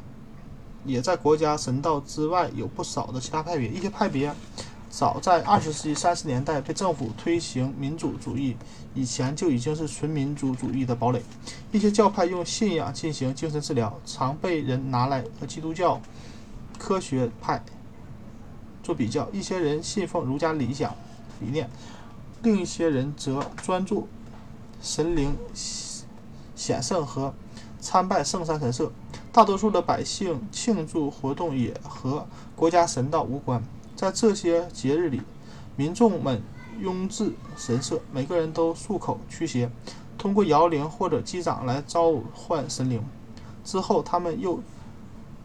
[0.86, 3.67] 也在国家神道之外有不少的其他派别。
[3.67, 4.33] 一些派别
[4.89, 8.55] 早在二十世纪三十年代被政府推行民主主义
[8.95, 11.21] 以前就已经是纯民主主义的堡垒。
[11.71, 15.99] 一些教派用信仰进行精神治疗，常被人拿来和基督教
[16.77, 17.63] 科学派。
[18.84, 20.93] 做比较，一些人信奉儒家理想
[21.39, 21.69] 理念，
[22.41, 24.10] 另一些人则专注
[24.82, 25.34] 神灵
[26.53, 27.34] 显圣和
[27.79, 28.91] 参拜圣山神社。
[29.32, 33.63] 大多数的百姓庆祝活动也和国家神道无关。
[33.95, 35.21] 在这些节日里，
[35.77, 36.41] 民众们
[36.81, 39.69] 拥至神社，每个人都漱口驱邪，
[40.17, 43.03] 通过摇铃或者击掌来召唤神灵。
[43.63, 44.62] 之后，他们又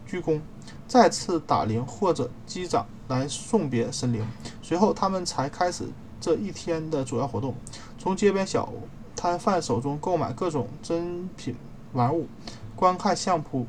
[0.05, 0.41] 鞠躬，
[0.87, 2.85] 再次打铃或者击掌。
[3.09, 4.23] 来送别神灵，
[4.61, 5.87] 随后他们才开始
[6.21, 7.55] 这一天的主要活动：
[7.97, 8.71] 从街边小
[9.15, 11.55] 摊贩手中购买各种珍品
[11.93, 12.27] 玩物，
[12.75, 13.65] 观看相扑、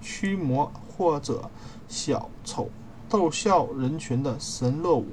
[0.00, 1.50] 驱魔或者
[1.88, 2.70] 小丑
[3.08, 5.08] 逗笑人群的神乐舞。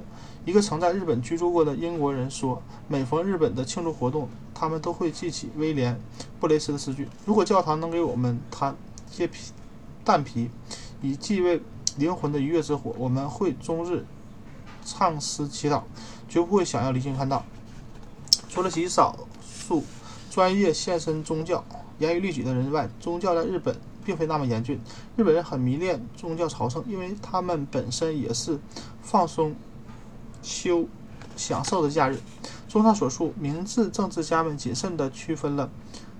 [0.48, 5.94] 一个曾在日本居住过的英国人说：“每逢日本的庆祝活动，他们都会记起威廉·
[6.40, 8.74] 布雷斯的诗句：‘如果教堂能给我们弹
[9.10, 9.52] 些皮
[10.02, 10.48] 蛋皮，
[11.02, 11.60] 以继位。’”
[11.98, 14.06] 灵魂的愉悦之火，我们会终日
[14.84, 15.82] 唱诗祈祷，
[16.28, 17.44] 绝不会想要离经叛道。
[18.48, 19.82] 除了极少数
[20.30, 21.62] 专业献身宗教、
[21.98, 24.80] 严于律己的人外，宗教在日本并非那么严峻。
[25.16, 28.60] 日本人很迷恋宗教朝圣，因为他们本身也是
[29.02, 29.56] 放松、
[30.42, 30.86] 休、
[31.36, 32.18] 享受的假日。
[32.68, 35.70] 综上所述，明治政治家们谨慎地区分了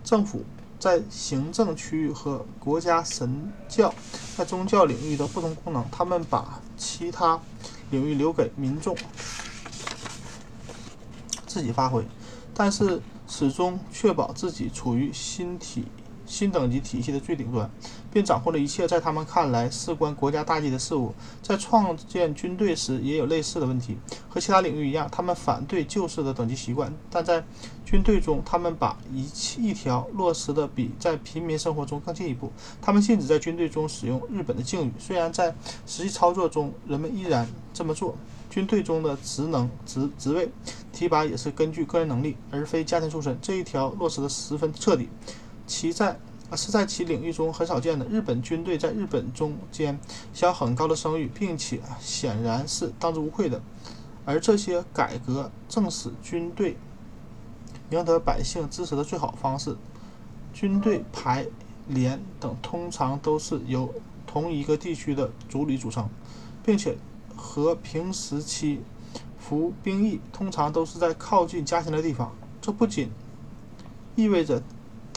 [0.03, 0.45] 政府。
[0.79, 3.93] 在行政区域和国家神教
[4.37, 7.41] 在宗教领域的不同功能，他们把其他
[7.91, 8.97] 领域留给民众
[11.49, 12.07] 自己发挥，
[12.55, 15.85] 但是始终确保自己处于新体
[16.25, 17.69] 新等级体系的最顶端，
[18.19, 21.15] 并掌控了一切在他们看来事关国家大计的事物。
[21.41, 23.97] 在创建军队时也有类似的问题，
[24.29, 27.45] 和其他领域一样，他们反对旧式的等级习惯，但在
[27.85, 29.25] 军队中，他们把一
[29.59, 32.51] 一条落实的比在平民生活中更进一步。
[32.83, 35.55] 他们禁止在军队中使用日本的敬语，虽然在
[35.87, 38.17] 实际操作中人们依然这么做。
[38.51, 40.51] 军队中的职能职职位
[40.93, 43.39] 提拔也是根据个人能力，而非家庭出身。
[43.41, 45.09] 这一条落实的十分彻底，
[45.67, 46.19] 其在
[46.57, 48.05] 是在其领域中很少见的。
[48.07, 49.99] 日本军队在日本中间
[50.33, 53.61] 享很高的声誉，并且显然是当之无愧的。
[54.25, 56.77] 而这些改革正使军队。
[57.91, 59.75] 赢得百姓支持的最好方式，
[60.53, 61.47] 军队排
[61.87, 63.95] 连等通常都是由
[64.27, 66.07] 同一个地区的族里组成，
[66.63, 66.99] 并且
[67.35, 68.83] 和平时期
[69.39, 72.31] 服兵役通常都是在靠近家乡的地方。
[72.61, 73.09] 这不仅
[74.17, 74.63] 意味着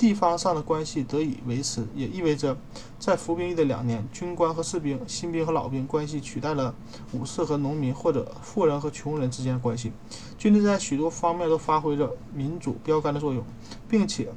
[0.01, 2.57] 地方上的关系得以维持，也意味着
[2.97, 6.73] 在服兵役的两年，军官和士兵、新兵和老兵关系取代了
[7.11, 9.91] 武士和农民或者富人和穷人之间的关系。
[10.39, 13.43] 军队在许多方面都发挥着民主标杆的作用，
[13.87, 14.33] 并且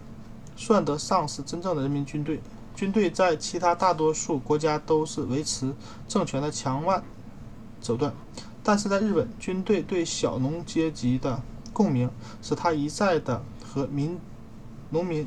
[0.55, 2.41] 算得上是真正的人民军队。
[2.75, 5.75] 军队在其他大多数国家都是维持
[6.07, 7.03] 政权的强腕
[7.81, 8.13] 手段，
[8.63, 11.41] 但是在日本，军队对小农阶级的
[11.73, 12.11] 共鸣
[12.43, 14.19] 使他一再的和民
[14.91, 15.27] 农民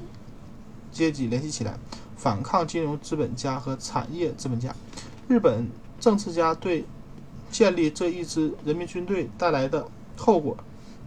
[0.98, 1.78] 阶级联系起来。
[2.18, 4.76] 反抗金融资本家和产业资本家。
[5.28, 6.84] 日本政治家对
[7.52, 10.58] 建立这一支人民军队带来的后果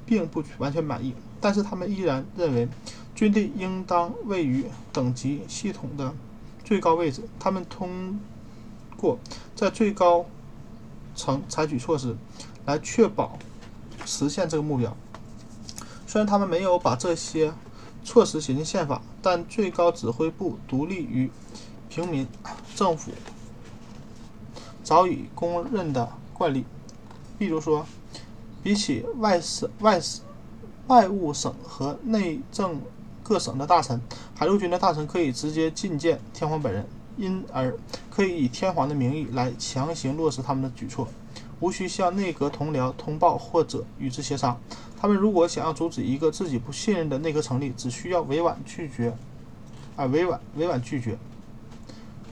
[0.07, 2.69] 并不完全满意，但是他们依然认为
[3.15, 6.15] 军队应当位于等级系统的
[6.65, 7.23] 最高位置。
[7.41, 8.21] 他们通
[8.97, 9.19] 过
[9.57, 10.25] 在最高
[11.17, 12.17] 层采取措施
[12.67, 13.37] 来确保
[14.07, 14.97] 实现这个目标。
[16.07, 17.53] 虽然他们没有把这些
[18.05, 21.31] 措施写进宪法，但最高指挥部独立于
[21.89, 22.27] 平民
[22.75, 23.13] 政府
[24.83, 26.65] 早已公认的惯例。
[27.39, 27.87] 比如说，
[28.63, 30.23] 比起外省、外省、
[30.89, 32.81] 外务省和内政
[33.23, 34.01] 各省的大臣，
[34.35, 36.87] 海陆军的大臣可以直接觐见天皇本人，
[37.17, 37.75] 因而
[38.11, 41.09] 可以以天皇的名义来强行落实他们的举措，
[41.61, 44.59] 无需向内阁同僚通报或者与之协商。
[45.01, 49.17] 他们如果想要阻止一个自己不信任的内阁成立，只需要委婉拒绝，
[49.97, 51.17] 啊，委婉委婉拒绝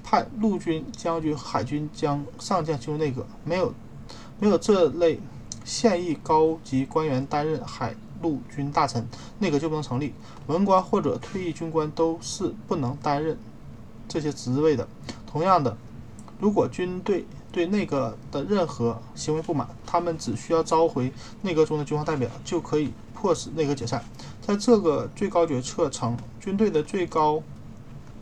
[0.04, 3.26] 派陆军将军、海军将上将进入内阁。
[3.44, 3.72] 没有
[4.38, 5.18] 没有这类
[5.64, 9.06] 现役高级官员担任海陆军大臣，
[9.38, 10.12] 内阁就不能成立。
[10.46, 13.38] 文官或者退役军官都是不能担任
[14.08, 14.86] 这些职位的。
[15.26, 15.76] 同样的，
[16.38, 21.11] 如果军队对内阁的任何行为不满，他们只需要召回
[21.42, 24.04] 内阁中的军方代表，就可以迫使内阁解散。
[24.42, 27.42] 在这个最高决策层，军队的最高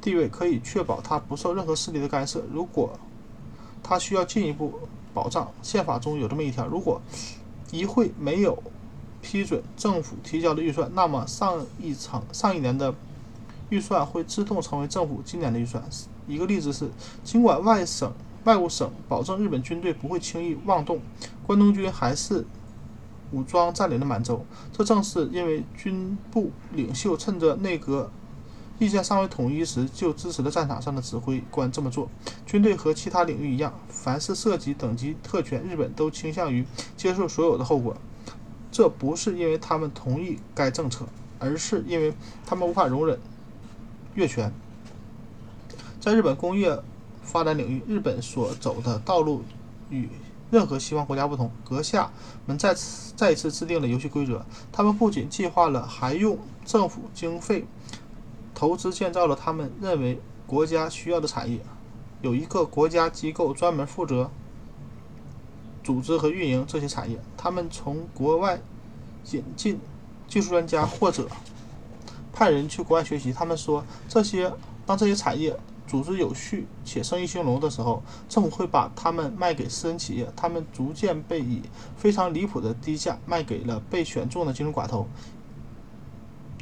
[0.01, 2.43] 地位可以确保他不受任何势力的干涉。
[2.53, 2.99] 如果
[3.83, 4.73] 他需要进一步
[5.13, 7.03] 保障，宪法中有这么一条：如果
[7.73, 8.63] 议会没有
[9.21, 12.95] 批准政府提交的预算，那么上一层上一年的
[13.71, 15.83] 预算会自动成为政府今年的预算。
[16.29, 16.89] 一个例子是，
[17.25, 18.13] 尽管外省。
[18.47, 21.01] 外务省保证日本军队不会轻易妄动，
[21.45, 22.47] 关东军还是
[23.33, 24.47] 武装占领了满洲。
[24.73, 28.09] 这正是因为军部领袖趁着内阁
[28.79, 32.09] 意见尚未统一时就支持了战场上的指挥官这么做。
[32.47, 36.65] 军队和其他领域一样，凡是涉及等级特权，日本都倾向于
[36.97, 37.97] 接受所有的后果。
[38.71, 41.05] 这不是因为他们同意该政策，
[41.41, 42.15] 而是因为
[42.47, 43.19] 他们无法容忍
[44.15, 44.53] 越权。
[46.01, 46.81] 在日本工业。
[47.27, 49.43] 发展领域，日本所走的道路
[49.91, 50.09] 与
[50.51, 51.51] 任何西方国家不同。
[51.69, 52.11] 阁下
[52.47, 54.47] 们再次再一次制定了游戏规则。
[54.71, 57.67] 他们不仅计划了，还用政府经费
[58.55, 61.61] 投资建造了他们认为国家需要的产业。
[62.23, 64.31] 有一个国家机构专门负责
[65.85, 67.21] 组织和运营这些产业。
[67.37, 68.61] 他们从国外
[69.33, 69.81] 引进
[70.29, 71.29] 技术专家，或者
[72.33, 73.33] 派人去国外学习。
[73.33, 74.53] 他们说，这些
[74.87, 75.59] 当这些产业。
[75.87, 80.31] 组织有序且生意兴隆的时候，政府会把它们卖给私人企业。
[80.35, 81.63] 他们逐渐被以
[81.97, 85.07] 非常离谱的低价卖给了被选中的金融寡头，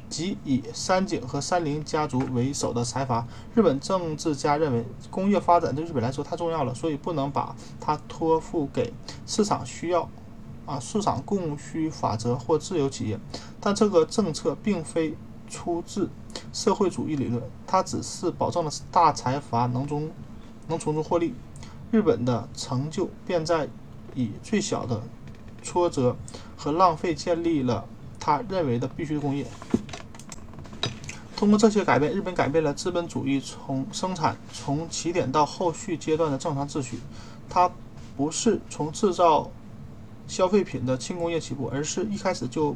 [0.08, 3.26] 即以三井和三菱家族为首的财阀。
[3.54, 8.92] 日本政治家认为，工业发展对日本来说太重要了，所以不能把它托付给
[9.26, 10.08] 市场需要、
[10.66, 13.18] 啊市场供需法则或自由企业。
[13.60, 15.16] 但这个政策并非。
[15.54, 16.10] 出自
[16.52, 20.10] 社会主义理论，它只是保证了大财阀能中
[20.66, 21.32] 能从中获利。
[21.92, 23.68] 日本的成就便在
[24.16, 25.00] 以最小的
[25.62, 26.16] 挫折
[26.56, 27.84] 和浪费建立了
[28.18, 29.46] 他认为的必须工业。
[31.36, 36.98] 通过这些改变，日本改变了资本主义从生产从起点到后续阶段的正常秩序。
[37.48, 37.70] 它
[38.16, 39.48] 不是从制造
[40.26, 42.74] 消费品的轻工业起步，而是一开始就。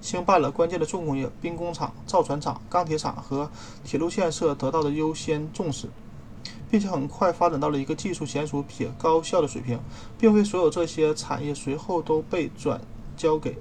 [0.00, 3.50] 兴办了关键的重工业，兵工厂、造船厂、钢铁厂和
[3.84, 5.88] 铁路建设得到的优先重视，
[6.70, 9.78] 并且很快发展到了一个技术娴熟且高效的水平。
[10.18, 12.80] 并非所有这些产业随后都被转
[13.16, 13.56] 交给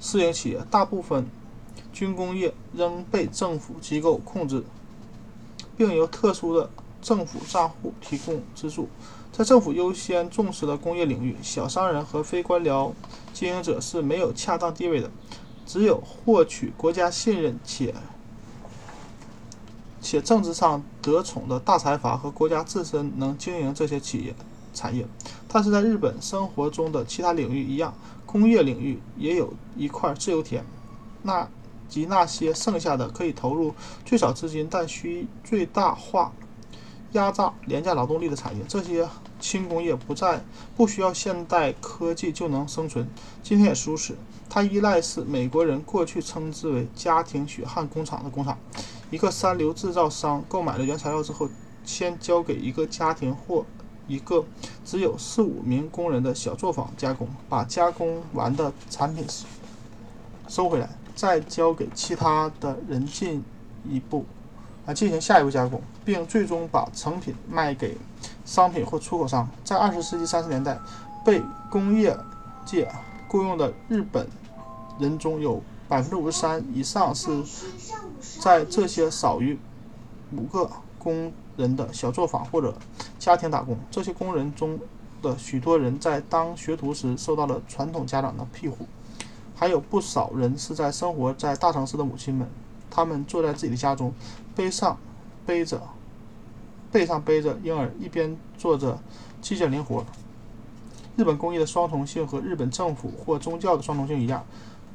[0.00, 1.26] 私营企业，大部分
[1.92, 4.64] 军工业仍被政府机构控制，
[5.76, 6.70] 并由特殊的
[7.00, 8.88] 政府账户提供资助。
[9.32, 12.92] 在政府优先重视的工业领域，小商人和非官僚
[13.32, 15.10] 经营者是没有恰当地位的。
[15.64, 17.94] 只有获取国家信任且
[20.02, 24.34] 且政治上得宠的大财阀和国家自身能经营这些企业
[24.74, 25.06] 产业。
[25.48, 27.94] 但是在日本生活中的其他领域一样，
[28.26, 30.62] 工业领域也有一块自由田，
[31.22, 31.48] 那
[31.88, 33.72] 及那些剩下的可以投入
[34.04, 36.32] 最少资金但需最大化。
[37.12, 39.08] 压榨廉价劳动力的产业，这些
[39.38, 40.42] 轻工业不再
[40.76, 43.08] 不需要现代科技就能生存。
[43.42, 44.16] 今天也是如此，
[44.48, 48.58] 它依赖是美国人过去称之为“家庭血汗工厂”的工厂。
[49.10, 51.48] 一个三流制造商购买了原材料之后，
[51.84, 53.64] 先交给一个家庭或
[54.08, 54.44] 一个
[54.84, 59.26] 只有四五名工人的小作坊加工，把加工完的产品
[60.48, 63.44] 收回来，再交给其他的人进
[63.86, 64.24] 一步
[64.84, 67.96] 啊进行下一步加工，并最终把成品卖给
[68.44, 69.48] 商品或出口商。
[69.64, 70.78] 在二十世纪三十年代，
[71.24, 72.16] 被工业
[72.64, 72.90] 界
[73.28, 74.26] 雇佣的日本
[74.98, 77.42] 人中有百分之五十三以上是
[78.40, 79.58] 在这些少于
[80.32, 80.68] 五个
[80.98, 82.74] 工人的小作坊或者
[83.18, 83.76] 家庭打工。
[83.90, 84.78] 这些工人中
[85.22, 88.86] 的许多人在当学徒时受到了传统家长的庇护，
[89.54, 92.48] 还有不少人是在生活在大城市的母亲们。
[92.94, 94.12] 他们坐在自己的家中，
[94.54, 94.98] 背上
[95.46, 95.80] 背着
[96.90, 98.98] 背上背着婴儿，一边做着
[99.40, 100.04] 机械灵活。
[101.16, 104.44] 日本工艺的双重性和日本政府或宗教的双重性一样，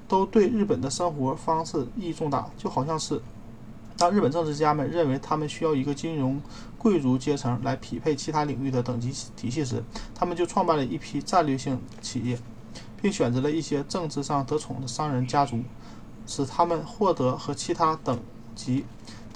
[0.08, 2.50] 都对日本的生活方式意义重大。
[2.58, 3.22] 就好像是
[3.98, 6.42] 当日本政治家们认为他们需要一个金融
[6.78, 9.84] 贵族阶层来匹配其他领域的等级体系时，
[10.16, 12.40] 他们就创办了一批战略性企业，
[13.02, 15.62] 并选择了一些政治上得宠的商人家族。
[16.30, 18.20] 使他们获得和其他等
[18.54, 18.84] 级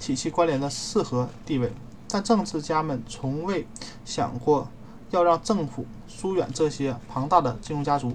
[0.01, 1.71] 体系关联的适合地位，
[2.09, 3.67] 但政治家们从未
[4.03, 4.67] 想过
[5.11, 8.11] 要让政府疏远这些庞大的金融家族，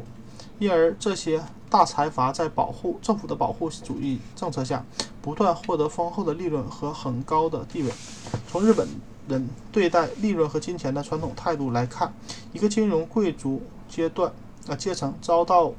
[0.58, 4.84] 因而这些大财阀在保护政府的保护主义政策下，
[5.22, 7.92] 不断获得丰厚的利润和很高的地位。
[8.48, 8.88] 从日本
[9.28, 12.12] 人对待利润和金钱的传统态度来看，
[12.52, 14.32] 一个金融贵族阶段
[14.66, 15.72] 啊阶层遭到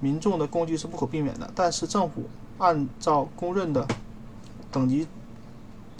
[0.00, 2.24] 民众的攻击是不可避免的，但是政府。
[2.58, 3.84] 按照公认的
[4.70, 5.08] 等级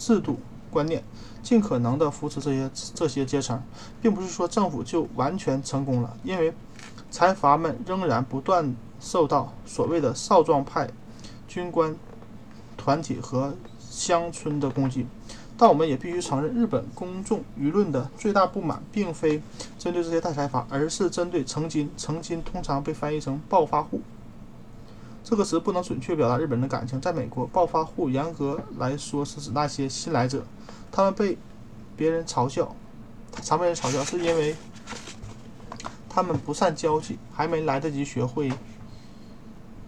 [0.03, 1.00] 制度观念，
[1.44, 3.62] 尽可能的扶持这些这些阶层，
[4.00, 6.53] 并不是说政府就完全成功了，因为
[7.09, 10.90] 财阀们仍然不断受到所谓的少壮派
[11.46, 11.94] 军官
[12.76, 15.07] 团体和乡村的攻击。
[15.57, 19.40] 但我们也必须承认，日本公众舆论的最大不满，并非
[19.78, 24.00] 针对这些大财阀，而是针对曾经曾经通常被翻译成暴发户。
[25.24, 27.00] 这个词不能准确表达日本人的感情。
[27.00, 30.44] 在美国，暴发户严格来说是指那些新来者，
[30.90, 31.38] 他们被
[31.96, 32.74] 别人嘲笑，
[33.42, 34.56] 常被人嘲笑，是因为
[36.08, 38.52] 他们不善交际，还没来得及学会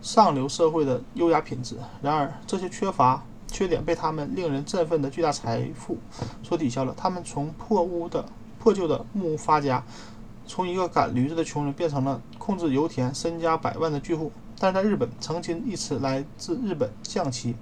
[0.00, 1.76] 上流社会的优雅品质。
[2.00, 5.98] 然而，这些缺乏缺点被他们令人振奋的巨大财富
[6.42, 6.94] 所抵消了。
[6.96, 8.24] 他们从破屋的
[8.60, 9.84] 破旧的木屋发家，
[10.46, 14.30] 从一个赶驴子的穷人变成了控制油田、身家百万的巨户。
[14.58, 17.54] 但是在日本，“曾经”一词来自日本将棋，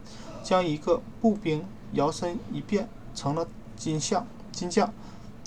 [0.42, 4.92] 将一个步兵摇身一变成了金象金将。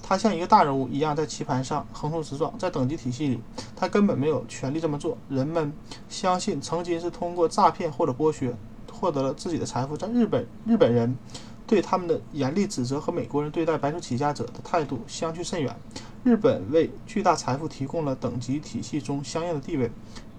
[0.08, 2.56] 他像一个大人物一样在棋盘上横冲直撞。
[2.60, 3.40] 在等级体系里，
[3.76, 5.18] 他根本没有权利这么做。
[5.30, 5.74] 人们
[6.10, 8.56] 相信曾经是通过诈骗或者剥削
[8.92, 9.98] 获得了自己的财富。
[9.98, 11.18] 在日本，日本人
[11.66, 15.76] 对他们的严厉指责和美国人对待白手起家者的态度相去甚远。
[16.24, 19.90] 日本为巨大财富提供了等级体系中相应的地位。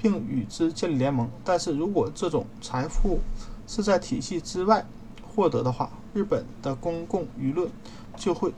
[0.00, 3.20] 并与之建立联盟，但是如果这种财富
[3.66, 4.86] 是在体系之外
[5.26, 7.68] 获得的话，日本的公共舆论
[8.16, 8.52] 就会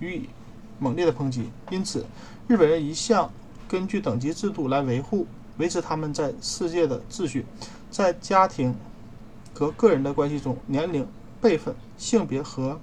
[0.00, 0.28] 予以
[0.78, 1.50] 猛烈的抨击。
[1.70, 2.04] 因此，
[2.48, 3.30] 日本人一向
[3.68, 5.26] 根据等级制度来维护、
[5.58, 7.44] 维持他们在世界的秩序。
[7.90, 8.74] 在家庭
[9.54, 11.06] 和个人的关系中，年龄、
[11.40, 12.78] 辈分、性别和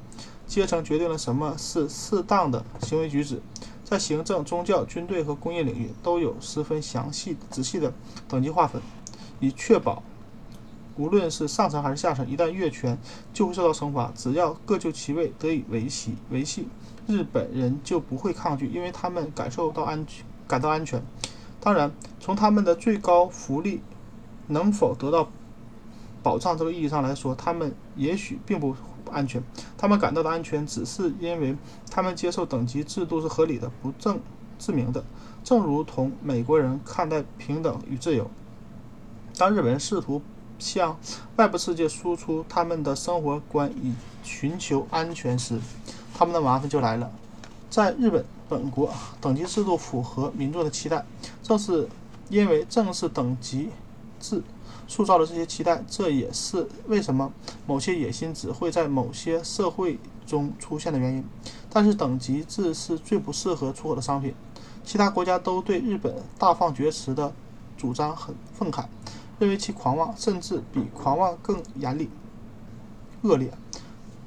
[0.47, 3.41] 阶层决定了什么是适当的行为举止。
[3.93, 7.93] 在行政、宗教、军队和工业领域都有十分详细、仔细的
[8.27, 8.81] 等级划分，
[9.39, 10.01] 以确保
[10.97, 12.97] 无论是上层还是下层，一旦越权
[13.31, 14.11] 就会受到惩罚。
[14.15, 16.67] 只要各就其位得以维系维系，
[17.05, 20.99] 日本人就不会抗拒，因为他们感受到安全，感到安全。
[21.59, 23.79] 当然，从他们的最高福利
[24.47, 25.29] 能否得到
[26.23, 28.75] 保障这个意义上来说，他们也许并不。
[29.13, 29.41] 安全，
[29.77, 31.55] 他们感到的安全，只是因为
[31.89, 34.19] 他们接受等级制度是合理的、不正
[34.57, 35.03] 自明的，
[35.43, 38.29] 正如同美国人看待平等与自由。
[39.37, 40.21] 当日本人试图
[40.59, 40.97] 向
[41.37, 43.93] 外部世界输出他们的生活观以
[44.23, 45.59] 寻求安全时，
[46.13, 47.11] 他们的麻烦就来了。
[47.69, 51.03] 在日本本国，等级制度符合民众的期待，
[51.41, 51.87] 正是
[52.29, 53.69] 因为正是等级
[54.19, 54.41] 制。
[54.87, 57.31] 塑造了这些期待，这也是为什么
[57.65, 61.23] 某些野心只会在某些社会中出现的原因。
[61.69, 64.33] 但是等级制是最不适合出口的商品。
[64.83, 67.33] 其他国家都对日本大放厥词的
[67.77, 68.85] 主张很愤慨，
[69.39, 72.09] 认为其狂妄，甚至比狂妄更严厉、
[73.21, 73.51] 恶劣。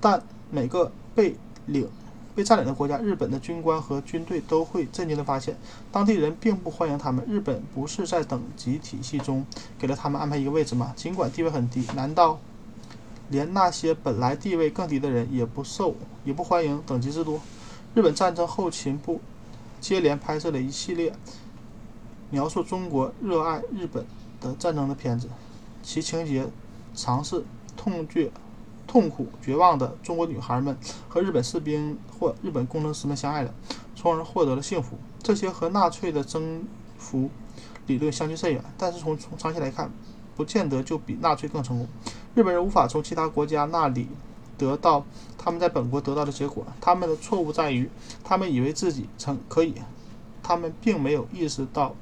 [0.01, 1.37] 但每个被
[1.67, 1.89] 领。
[2.37, 5.57] 被占领的国家，日本的军官和军队都会震惊地发现，
[5.91, 7.25] 当地人并不欢迎他们。
[7.27, 9.47] 日本不是在等级体系中
[9.79, 10.93] 给了他们安排一个位置吗？
[10.95, 12.39] 尽管地位很低，难道
[13.31, 17.41] 连那些本来地位更低的人也不受、也不欢迎等级制度？
[17.95, 19.23] 日本战争后勤部
[19.81, 21.15] 接连拍摄了一系列
[22.29, 24.05] 描述中国热爱日本
[24.43, 25.31] 的战争的片子，
[25.83, 26.47] 其情节
[26.95, 27.43] 尝试
[27.75, 28.31] 痛绝
[28.87, 30.77] 痛苦、绝望的中国女孩们
[31.09, 33.53] 和日本士兵或日本工程师们相爱了，
[33.95, 34.97] 从而获得了幸福。
[35.23, 36.65] 这些和纳粹的征
[36.99, 37.29] 服
[37.87, 39.91] 理论相距甚远，但是从从长期来看，
[40.37, 41.89] 不见得就比纳粹更成功。
[42.35, 44.09] 日本人无法从其他国家那里
[44.57, 45.05] 得到
[45.37, 47.91] 他们在本国得到的结果，他们的错误在于，
[48.23, 49.75] 他们以为自己曾可以，
[50.43, 51.95] 他们并没有意识到。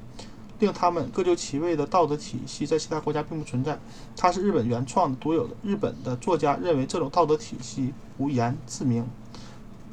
[0.59, 3.77] 令他们各就其位的道德体系在其他国家并不存在，
[4.15, 5.53] 它是日本原创的、独有的。
[5.63, 9.05] 日本的作家认为这种道德体系无言自明，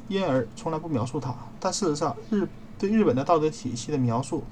[0.07, 1.35] 因而从来不描述它。
[1.59, 2.47] 但事实上，日
[2.79, 4.43] 对日本的道德体系的描述，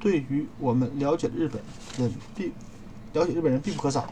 [0.00, 1.62] 对于我们了解日本
[1.98, 2.52] 人必
[3.12, 4.08] 了解日本人必不可少。